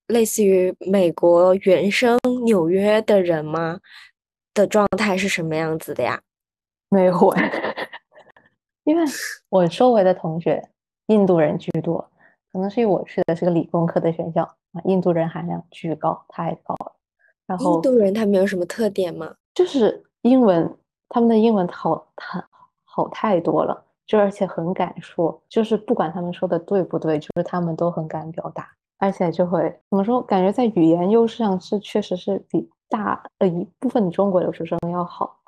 [0.08, 3.78] 类似于美国原生纽约的人吗？
[4.52, 6.20] 的状态是什么样子的呀？
[6.92, 7.34] 没有，
[8.82, 9.04] 因为
[9.48, 10.68] 我周围的同学
[11.06, 12.10] 印度人居多，
[12.52, 16.92] 可能是因为我去的是个理工科的学校啊，印度人含量巨高，太高了。
[17.46, 19.34] 然后印度人他们有什么特点吗？
[19.54, 20.76] 就是英文，
[21.08, 22.42] 他们的英文好，好，
[22.84, 30.20] 好太多了，就而且很敢说，就是不管他们说的对不对，就是他们都很敢表达，而且就会怎么说？
[30.22, 35.39] 感觉在语言优势上是确实是比大呃一部分中国留学生要好，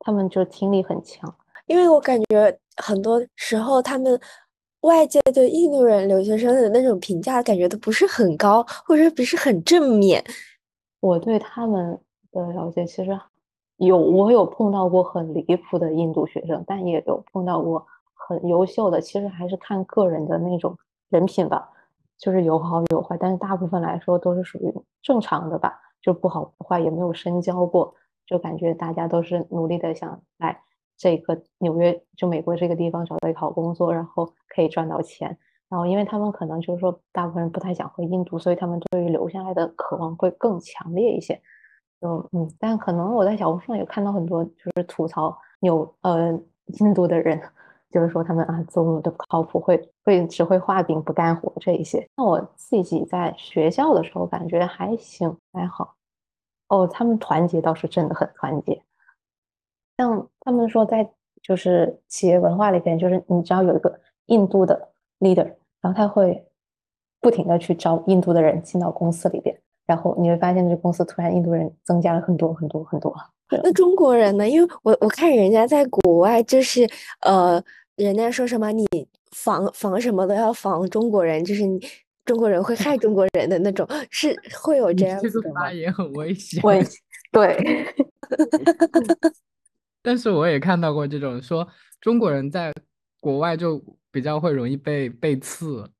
[0.00, 1.32] 他们就听力很强。
[1.66, 4.18] 因为我感觉很多时候他们
[4.80, 10.24] 外界对印度人留学生的那种评价，感觉都不是很高，或者不是很正面。
[11.00, 12.00] 我对他们
[12.32, 13.20] 的了解其实
[13.76, 19.00] 有，我有碰到过很离谱的印度学生，但也有碰到过很优秀的。
[19.00, 20.76] 其实还是看个人的那种
[21.10, 21.70] 人品吧，
[22.16, 23.16] 就是有好有坏。
[23.20, 27.94] 但是大部分来说都是属于正常的吧，就不好不坏，也没有深交过，
[28.28, 30.60] 就感觉大家都是努力的想来
[30.98, 35.38] 这个纽约，就美国这个地方找到一个好工作，然后可以赚到钱。
[35.70, 41.40] 然后，因为他们可能就是说，大部分人不太想回印度，所以他们对于留下来的渴望会更强烈一些。
[42.00, 46.32] 就嗯，但可能我在小红书上也看到很多就是吐槽有呃
[46.80, 47.38] 印度的人，
[47.90, 52.08] 就是说他们啊走路的不靠谱，会会只会画饼不干活这一些。
[52.16, 55.97] 那我自己在学校的时候感觉还行还好。
[56.68, 58.82] 哦，他们团结倒是真的很团结。
[59.96, 61.10] 像他们说在
[61.42, 64.88] 就是企业文化里边，就是你只要有一个印度的。
[65.20, 66.46] leader，然后他会
[67.20, 73.12] 不停的去招印度的人进到公司里边，然后你会发现这公司突然印度人增加了很多很多很多。
[73.50, 74.48] 那中国人呢？
[74.48, 76.88] 因为我我看人家在国外就是
[77.22, 77.60] 呃，
[77.96, 78.86] 人家说什么你
[79.32, 81.80] 防防什么都要防中国人，就是你
[82.28, 85.62] 中国人会害中国人的那种，是会有这样这个子的吗？
[85.62, 86.60] 发言很危险。
[86.62, 86.72] 我
[87.32, 87.94] 对，
[90.02, 91.66] 但是我也看到过这种说
[92.00, 92.72] 中国人在
[93.18, 95.90] 国外就比较会容易被被刺，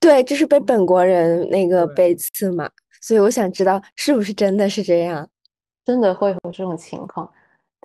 [0.00, 2.70] 对，就是被本国人那个对背刺嘛，
[3.02, 5.28] 所以我想知道是不是真的是这样。
[5.84, 7.30] 真的会有这种情况，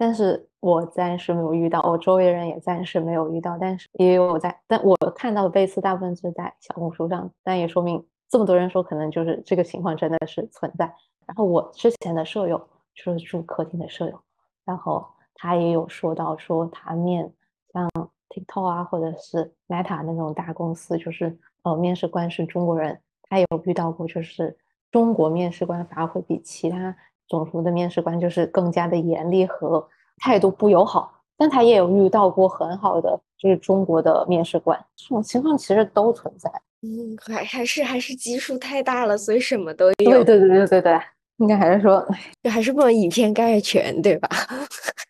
[0.01, 10.85] 但是我暂时没有遇到，我周围人也暂时没有遇到，但是也有在，但我看到的背刺大部分是在小红书上，但也说明这么多人说，可能就是这个情况真的是存在。
[11.25, 14.17] 然后我之前的舍友就是住客厅的舍友，
[14.63, 17.29] 然后他也有说到说他面
[17.73, 17.89] 像
[18.29, 24.57] TikTok 啊或者是 Meta 那种大公司，就是呃面试官是中国人，他有遇到过，就是
[24.91, 26.95] 中国面试官反而会比其他
[27.29, 29.87] 种族的面试官就是更加的严厉和
[30.17, 36.51] 态度不友好，但他也有遇到过很好的就是中国的面试官，这种情况其实都存在。
[36.81, 40.99] 嗯，还还是还是基数太大了，所以什么都有，对对对对对，
[41.37, 42.05] 应该还是说，
[42.41, 44.29] 就还是不能以偏概全，对吧？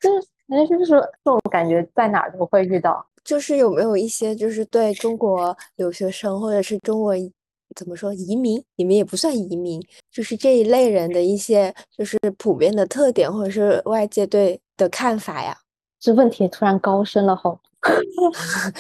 [0.01, 3.05] 就是反正就是说这种感觉在哪儿都会遇到。
[3.23, 7.31] 就是有没有一些就是对中国留学生或者是中国移
[7.75, 15.57] 怎么说移民，你们也不算移民，就是这一类人的一些就是普遍的特点，或者是外界对的看法呀？
[15.99, 18.31] 这问题突然高深了好多，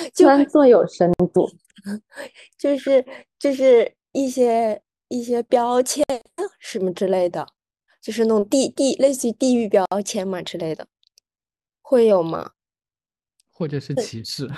[0.13, 1.49] 就突然这么有深度。
[2.57, 3.05] 就是
[3.39, 6.03] 就是一些一些标签
[6.59, 7.47] 什么之类的，
[8.01, 10.87] 就是那种地地类似于地域标签嘛之类的，
[11.81, 12.51] 会有吗？
[13.51, 14.49] 或者是歧视。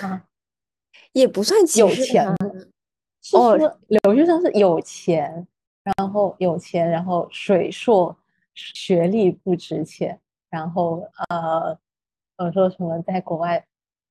[0.00, 0.24] 啊，
[1.12, 2.34] 也不算歧有视钱吧
[3.22, 5.46] 是哦说留学生是有钱，
[5.82, 8.16] 然后有钱，然后水硕
[8.54, 11.78] 学历不值钱，然后呃，
[12.36, 13.64] 呃说什么在国外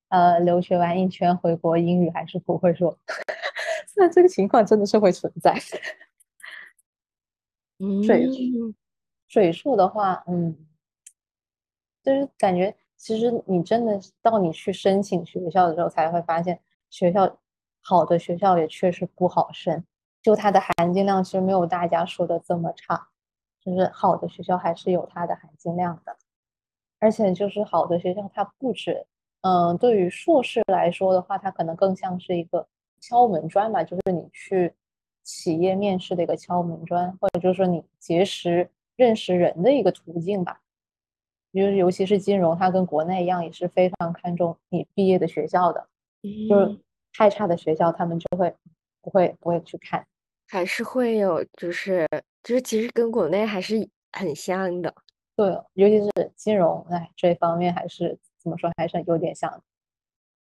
[0.08, 2.96] 呃留学完一圈回国英语还是不会说，
[3.96, 5.54] 那这个情况真的是会存在。
[8.04, 8.74] 水嗯
[9.26, 10.54] 水硕的话，嗯，
[12.02, 17.39] 就是感觉其实你真的到你去申请学校的时候，才会发现学校
[17.90, 19.84] 好的学校也确实不好申，
[20.22, 23.08] 就它的含金量其实没有大家说的这么差，
[23.60, 26.16] 就是好的学校还是有它的含金量的，
[27.00, 29.04] 而且就是好的学校它不止，
[29.40, 32.64] 嗯，对于硕士来说的话，它可能更像是一个
[33.00, 34.72] 敲门砖吧，就是你去
[35.24, 40.60] 企业面试的一个敲门砖，或者就是说你结识认识人的一个途径吧。
[41.52, 45.88] 就是尤其是金融，它跟国内一样，也是非常看重你毕业的学校的。
[46.48, 46.78] 就是，
[47.12, 48.54] 太差的学校，他们就会
[49.00, 50.06] 不会不会去看。
[50.48, 52.08] 还是会有，就是
[52.42, 54.94] 就是其实跟国内还是很像的。
[55.36, 59.62] 对，尤其是金融，哎，这方面还是怎么说，还是有点像的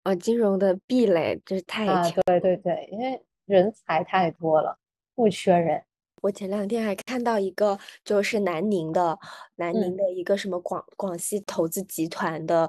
[0.03, 2.09] 啊，金融的壁垒就是太啊。
[2.25, 4.79] 对对对，因为人才太多了，
[5.13, 5.83] 不缺人。
[6.23, 9.19] 我前两天还看到一个，就是南宁的
[9.57, 12.67] 南宁嗯的一个什么广广西投资集团的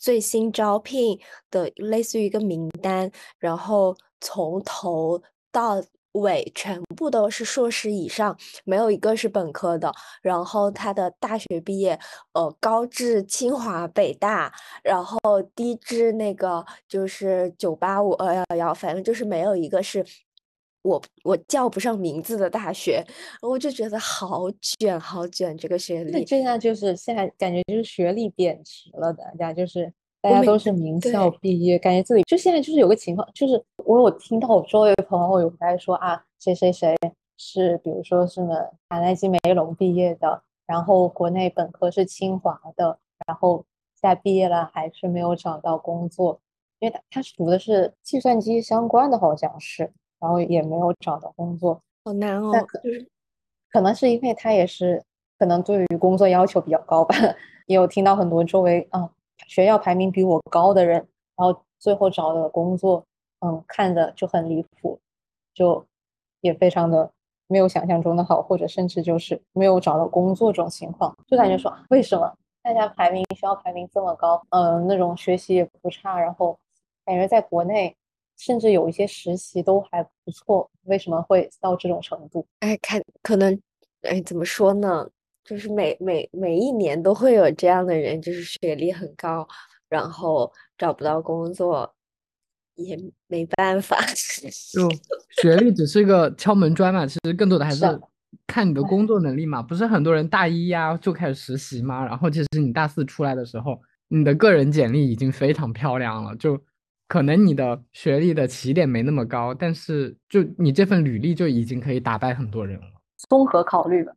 [0.00, 1.18] 最新招聘
[1.50, 5.82] 的类似于一个名单，然后从头到
[6.12, 9.92] 尾全部都是硕士以上，没有一个是本科的。
[10.22, 11.98] 然后他的大学毕业，
[12.32, 15.18] 呃，高至清华、北大，然后
[15.54, 20.04] 低至那个就是九八五、二幺幺，反正就是没有一个是
[20.82, 23.04] 我我叫不上名字的大学，
[23.42, 26.12] 我就觉得好卷，好卷这个学历。
[26.12, 36.96] 那这样就是现在感觉就是学历贬值了，大家就是大家都是名校毕业，感觉自己就现在就是有个情况，就是我有听到我周围朋友有在说啊，谁谁谁
[37.36, 38.54] 是比如说什么
[38.88, 43.64] 卡耐基梅隆毕业的，然后国内本科是清华的，然后
[44.00, 46.40] 现在毕业了还是没有找到工作，
[46.78, 49.90] 因为他他是读的是计算机相关的，好像是，
[50.20, 51.80] 然后也没有找到工作。
[52.04, 53.06] 好难哦，那可就是
[53.70, 55.02] 可能是因为他也是
[55.38, 57.14] 可能对于工作要求比较高吧，
[57.66, 59.08] 也有听到很多周围啊
[59.46, 60.96] 学校排名比我高的人，
[61.36, 63.04] 然后最后找的工作，
[63.40, 64.98] 嗯，看的就很离谱，
[65.54, 65.84] 就
[66.40, 67.10] 也非常的
[67.46, 76.58] 没有想象中的好，或者甚至就是没有找到工作这种情况，就感觉说啊为什么大家排名学校排名这么高，嗯，那种学习也不差，然后
[77.04, 77.94] 感觉在国内。
[78.40, 82.46] 甚至有一些实习都还不错，为什么会到这种程度？
[82.60, 83.60] 哎，看可能
[84.00, 85.06] 哎怎么说呢？
[85.44, 89.46] 就是每每每一年都会有这样的人，就是学历很高，
[89.88, 91.92] 然后找不到工作，
[92.76, 93.98] 也没办法。
[94.72, 94.88] 就
[95.42, 97.84] 学历只是一个敲门砖嘛，其实更多的还是
[98.46, 99.60] 看你的工作能力嘛。
[99.60, 103.78] 不是很多人大一呀就开始实习嘛，然后其实你大四出来的时候，
[104.08, 106.58] 你的个人简历已经非常漂亮了，就
[107.10, 112.86] 可能你的学历的起点没那么高，但是就你这份履历就已经可以打败很多人了。
[113.28, 114.12] 综合考虑吧。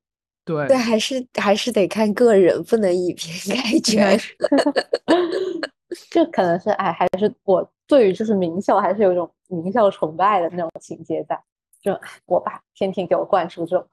[0.45, 4.19] 对对，还是还是得看个人，不能以偏 概全。
[6.11, 11.35] 这可能是哎，还是我对于就是名校还是有一种名校崇拜的那种情节在。
[11.81, 13.87] 就我爸天天给我灌输这种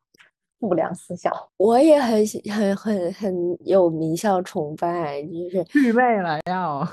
[0.61, 6.87] 不良思想，我也很喜很很很有名校崇拜，就是具备了要。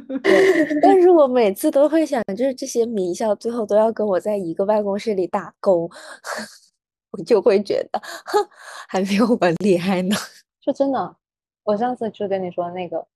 [0.82, 5.90] 但是我每次都会想，就是这些名校最后都要跟我在一个办公室里打工，
[7.10, 8.46] 我就会觉得，哼，
[8.86, 10.14] 还没有我厉害呢。
[10.60, 11.16] 就真的，
[11.64, 13.06] 我上次就跟你说那个，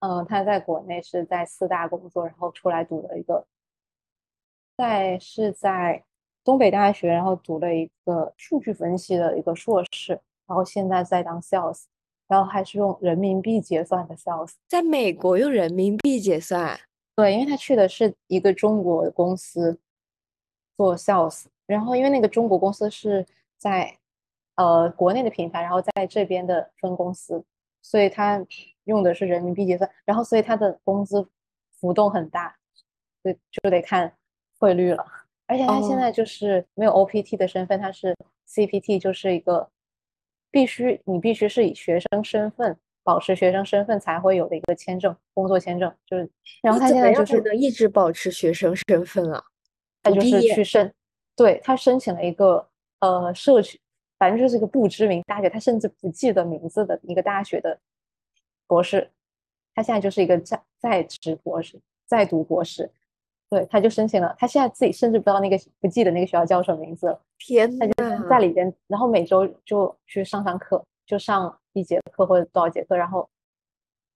[0.00, 3.46] 嗯，他在国内是在四大工作，然后出来读了一个，
[4.76, 6.04] 在是在
[6.48, 11.82] 东北大学，然后读了一个数据分析的一个硕士，然后现在在当 sales，
[12.26, 14.52] 然后还是用人民币结算的 sales。
[14.66, 16.80] 在美国用人民币结算，
[17.14, 19.78] 对，因为他去的是一个中国公司
[20.74, 23.26] 做 sales，然后因为那个中国公司是
[23.58, 23.94] 在
[24.54, 27.44] 呃国内的品牌，然后在这边的分公司，
[27.82, 28.42] 所以他
[28.84, 31.28] 用的是人民币结算，然后所以他的工资
[31.78, 32.56] 浮动很大，
[33.22, 34.14] 所以就得看
[34.58, 35.04] 汇率了。
[35.48, 38.14] 而且他现在就是没有 OPT 的身份，他是
[38.46, 39.70] CPT，就是一个
[40.50, 46.30] 必须你必须是以学生身份保持学生身份才会有的一个签证，工作签证就是。
[46.60, 49.42] 然后他现在就是能一直保持学生身份啊，
[50.02, 50.92] 他就是去申，
[51.34, 52.68] 对他申请了一个
[53.00, 53.80] 呃社区，
[54.18, 57.80] 反正就是一个不知名大学，他甚至不记得名字的一个大学的
[58.66, 59.10] 博士，
[59.74, 62.90] 他现在就是一个在在职博士，在读博士。
[63.50, 67.18] 对，他就申请了，他现在自己甚至不知道那个不记得那个学校叫什么名字了。
[67.38, 73.26] 天呐，他就在里边，然后每周就去上上课，就上一节课或者多少节课，然后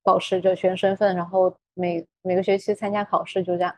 [0.03, 3.75] 保持着学生身份，然后每每个学期参加考试，就这样。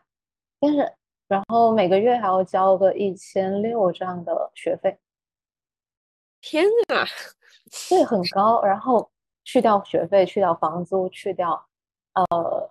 [0.59, 0.91] 但是，
[1.29, 4.97] 然后每个月还要交个一千六这样的学费。
[6.41, 7.05] 天呐，
[7.89, 8.61] 对，很高。
[8.61, 9.09] 然后
[9.45, 11.65] 去掉学费，去掉房租，去掉
[12.13, 12.69] 呃。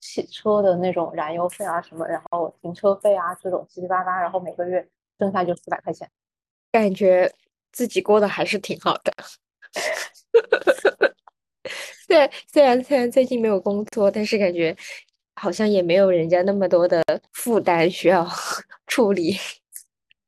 [0.00, 4.88] 汽车的那种燃油费啊什么，然后停车费啊这种七七八八，然后每个月
[5.18, 6.10] 剩下就四百块钱，
[6.72, 7.32] 感觉
[7.70, 9.12] 自己过得还是挺好的。
[12.08, 14.76] 对，虽然虽然最近没有工作，但是感觉
[15.36, 18.26] 好像也没有人家那么多的负担需要
[18.88, 19.36] 处理，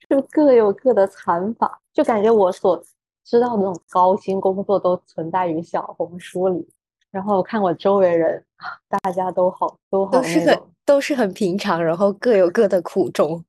[0.09, 1.81] 就各有各的惨法。
[1.93, 2.83] 就感觉我所
[3.25, 6.69] 知道的那种高薪工作都存在于小红书里。
[7.13, 8.45] 然后看我周围人，
[8.89, 13.45] 大家都好，都好，都是很都是很平常，然后各有各的苦衷。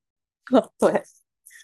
[0.78, 1.02] 对，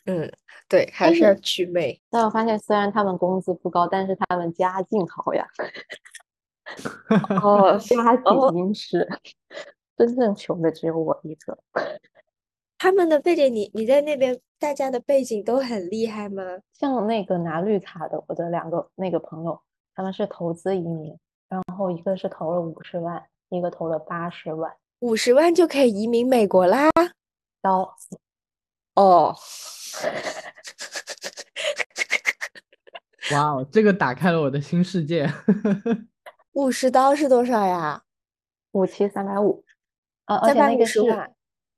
[0.07, 0.33] 嗯，
[0.67, 2.01] 对，还是要祛魅。
[2.09, 5.47] 但我发现，虽然他们工资不高，但是他们家境好呀。
[7.43, 9.07] 哦，家境殷实，
[9.97, 11.59] 真正穷的只有我一个。
[12.79, 16.43] 他们的背景，你你在那边，大家的背景都很厉害吗？
[16.73, 19.61] 像那个拿绿卡的，我的两个那个朋友，
[19.95, 21.15] 他们是投资移民。
[21.51, 26.89] 然后一个是投了五十万，一个投了八十万，五十万就可以移民美国啦？
[27.61, 27.97] 刀
[28.95, 29.37] 哦，
[33.33, 35.29] 哇哦，这个打开了我的新世界。
[36.55, 38.05] 五十刀是多少呀？
[38.71, 39.65] 五七三百五，
[40.27, 41.01] 啊，而且那个是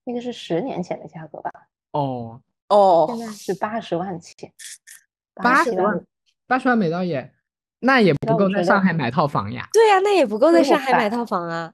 [0.05, 1.51] 那个是十年前的价格吧？
[1.93, 4.53] 哦哦，现在是八十万起，
[5.35, 6.05] 八十万，
[6.47, 7.33] 八十万美刀也。
[7.83, 9.69] 那也不够在上海买套房呀。
[9.73, 11.73] 对呀，那也不够在上海买套房啊。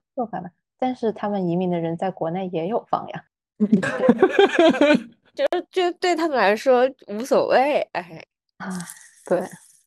[0.78, 3.24] 但是他们移民的人在国内也有房呀。
[5.34, 8.24] 就就对他们来说无所谓，哎。
[8.58, 8.76] 啊，
[9.26, 9.40] 对，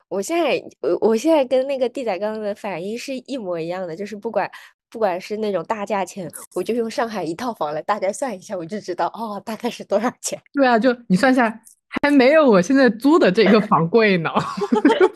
[0.08, 4.50] 我现在我我现在跟那个地仔刚刚的反应是一模一样的，就是不管
[4.90, 10.40] 不管是那种大价钱，我就用上海一套房来大概算一下，我就知道哦，大概是多少钱。
[10.54, 11.62] 对啊，就你算下。
[12.02, 14.30] 还没有我现在租的这个房贵呢，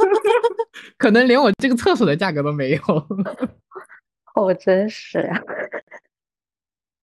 [0.98, 2.82] 可能连我这个厕所的价格都没有。
[4.36, 5.42] 哦，真是啊，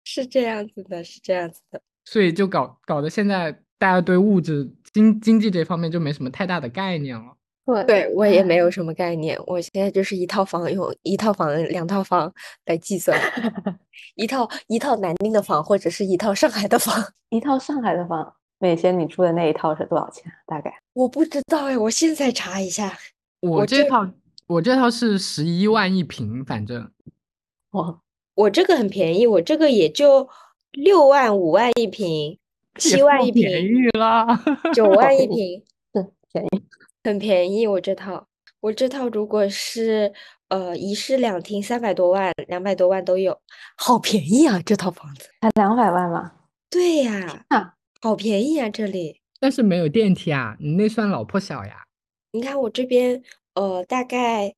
[0.04, 1.80] 是这样子的，是这样子的。
[2.04, 7.36] 所以就搞搞得现在大家对物质经经济这方面就没什么太大的概念了。
[7.66, 9.36] 对，对我也没有什么概念。
[9.44, 12.32] 我现在就是一套房用一套房、两套房
[12.66, 13.20] 来计算，
[14.14, 16.94] 一套一套南京的房或者是一套上海的房，
[17.30, 18.35] 一套上海的房。
[18.58, 20.32] 美仙，你住的那一套是多少钱？
[20.46, 22.96] 大概我不知道哎，我现在查一下。
[23.40, 24.08] 我这套，
[24.46, 26.90] 我这套是十一万一平，反正。
[27.72, 28.00] 我
[28.34, 30.28] 我这个很便宜，我这个也就
[30.72, 32.38] 六万五万一平，
[32.78, 34.26] 七万一平，便宜啦，
[34.74, 36.62] 九万一 平，很，便宜，
[37.04, 37.66] 很便宜。
[37.66, 38.26] 我这套，
[38.60, 40.12] 我这套如果是
[40.48, 43.38] 呃，一室两厅三百多万，两百多万都有，
[43.76, 44.62] 好便宜啊！
[44.64, 46.32] 这套房子才两百万吗？
[46.70, 47.74] 对呀，啊，
[48.06, 48.68] 好便宜啊！
[48.68, 51.82] 这里，但是没有电梯啊，你那算老破小呀。
[52.30, 53.20] 你看我这边，
[53.54, 54.54] 呃，大概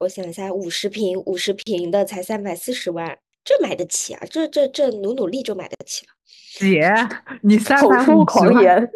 [0.00, 4.26] 我想一下，五十平，五十平的才三百四十万，这买得起啊！
[4.28, 6.12] 这这这努努力就买得起了。
[6.58, 6.92] 姐，
[7.40, 8.90] 你三口出百五十万，狂言。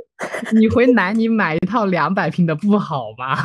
[0.52, 3.38] 你回南宁买一套两百平的不好吗？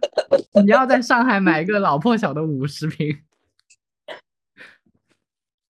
[0.62, 3.18] 你要在上海买一个老破小的五十平。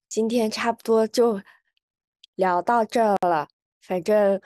[0.09, 1.41] 今天差不多就
[2.35, 3.47] 聊到这儿了，
[3.87, 4.41] 反正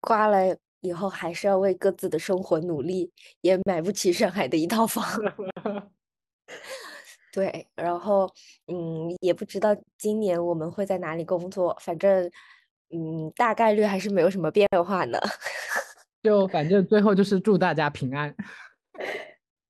[0.00, 5.04] 刮了以后还是要为各自的生活努力，也买不起上海的一套房。
[7.32, 8.32] 对，然后
[8.66, 12.30] 嗯，也不知道今年我们会在哪里工作，反正
[12.90, 15.18] 嗯，大概率还是没有什么变化呢。
[16.22, 18.34] 就反正最后就是祝大家平安。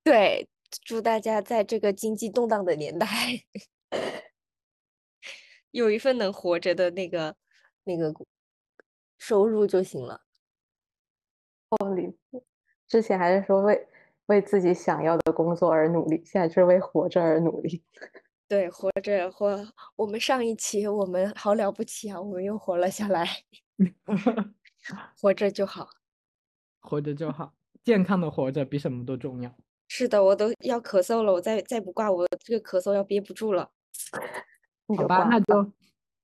[0.04, 0.48] 对，
[0.84, 3.06] 祝大家在这个经济动荡的年代，
[5.72, 7.36] 有一份能活着的那个
[7.84, 8.14] 那个
[9.18, 10.22] 收入就行了。
[12.86, 13.88] 之前还是说为
[14.26, 17.82] 为自己想要的工作而努力，现在就是为活着而努力。
[18.48, 19.66] 对，活着活，
[19.96, 23.26] 我们上一期我们好了不起啊，我们又活了下来，
[25.20, 25.90] 活着就好。
[26.80, 27.52] 活着就好，
[27.84, 29.54] 健康的活着比什么都重要。
[29.88, 33.70] 是的，我都要咳嗽了，我再再不挂，我这个咳嗽要憋不住了。
[34.96, 35.72] 好吧，那就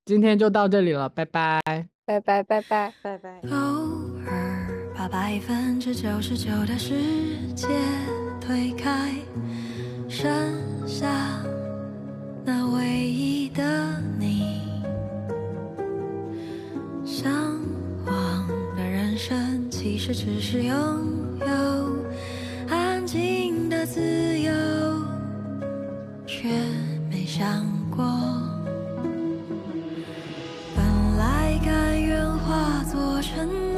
[0.06, 1.60] 今天就到这里了，拜拜，
[2.06, 3.40] 拜拜拜拜拜拜。
[3.48, 3.56] 偶
[4.26, 6.92] 尔把百分之九十九的世
[7.54, 7.66] 界
[8.38, 9.10] 推开，
[10.06, 10.30] 剩
[10.86, 11.08] 下
[12.44, 14.60] 那唯一的你。
[17.06, 17.32] 向
[18.04, 20.76] 往的人生其实只是拥
[21.40, 22.04] 有
[22.68, 24.52] 安静的自由，
[26.26, 26.50] 却
[27.10, 27.73] 没想过。
[33.34, 33.73] 沉。